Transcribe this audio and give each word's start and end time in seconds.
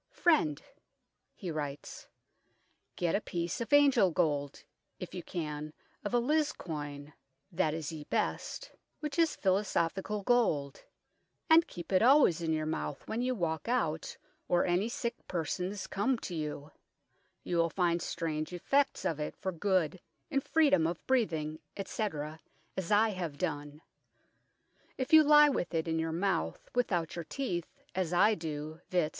"Freind 0.09 0.61
(he 1.35 1.51
writes) 1.51 2.07
get 2.95 3.13
a 3.13 3.21
piece 3.21 3.61
of 3.61 3.69
angellgold, 3.69 4.63
if 4.99 5.13
you 5.13 5.21
can 5.21 5.73
of 6.03 6.11
Eliz. 6.15 6.51
coine 6.53 7.13
(that 7.51 7.75
is 7.75 7.91
ye 7.91 8.05
best) 8.05 8.71
which 8.99 9.19
is 9.19 9.37
phylo 9.37 9.61
sophicall 9.61 10.25
gold, 10.25 10.85
and 11.51 11.67
keepe 11.67 11.91
it 11.91 12.01
airways 12.01 12.41
in 12.41 12.51
your 12.51 12.65
mouth 12.65 13.07
when 13.07 13.21
you 13.21 13.35
walke 13.35 13.67
out 13.67 14.17
or 14.47 14.65
any 14.65 14.89
sicke 14.89 15.27
persons 15.27 15.85
come 15.85 16.17
to 16.17 16.33
you: 16.33 16.71
you 17.43 17.57
will 17.57 17.69
find 17.69 18.01
strange 18.01 18.51
effects 18.53 19.05
of 19.05 19.19
it 19.19 19.35
for 19.35 19.51
good 19.51 19.99
in 20.31 20.41
freedome 20.41 20.89
of 20.89 21.05
breathing, 21.05 21.59
etc., 21.77 22.39
as 22.75 22.91
I 22.91 23.09
have 23.09 23.37
done; 23.37 23.83
if 24.97 25.13
you 25.13 25.23
lye 25.23 25.49
with 25.49 25.75
it 25.75 25.87
in 25.87 25.99
your 25.99 26.11
mouth 26.11 26.71
without 26.73 27.15
your 27.15 27.25
teeth, 27.25 27.71
as 27.93 28.11
I 28.11 28.33
doe, 28.33 28.79
vizt. 28.89 29.09